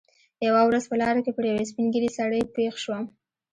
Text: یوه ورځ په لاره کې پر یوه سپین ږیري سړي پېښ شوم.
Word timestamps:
یوه 0.47 0.61
ورځ 0.67 0.83
په 0.89 0.95
لاره 1.01 1.21
کې 1.25 1.31
پر 1.35 1.43
یوه 1.51 1.63
سپین 1.69 1.87
ږیري 1.93 2.09
سړي 2.17 2.41
پېښ 2.55 2.73
شوم. 2.83 3.03